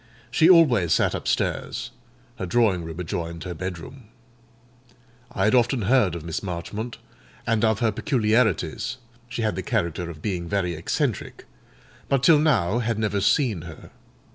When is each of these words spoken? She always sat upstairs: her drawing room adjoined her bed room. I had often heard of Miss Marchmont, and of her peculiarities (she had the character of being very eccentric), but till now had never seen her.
She 0.31 0.49
always 0.49 0.93
sat 0.93 1.13
upstairs: 1.13 1.91
her 2.37 2.47
drawing 2.47 2.83
room 2.85 2.99
adjoined 2.99 3.43
her 3.43 3.53
bed 3.53 3.77
room. 3.77 4.05
I 5.31 5.43
had 5.43 5.53
often 5.53 5.83
heard 5.83 6.15
of 6.15 6.25
Miss 6.25 6.41
Marchmont, 6.41 6.97
and 7.45 7.63
of 7.63 7.81
her 7.81 7.91
peculiarities 7.91 8.97
(she 9.29 9.43
had 9.43 9.55
the 9.55 9.61
character 9.61 10.09
of 10.09 10.19
being 10.23 10.49
very 10.49 10.73
eccentric), 10.73 11.45
but 12.09 12.23
till 12.23 12.39
now 12.39 12.79
had 12.79 12.97
never 12.97 13.21
seen 13.21 13.61
her. 13.61 13.91